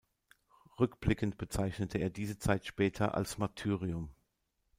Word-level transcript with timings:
Rückblickend 0.79 1.37
bezeichnete 1.37 1.99
er 1.99 2.09
diese 2.09 2.39
Zeit 2.39 2.65
später 2.65 3.13
als 3.13 3.37
Martyrium. 3.37 4.09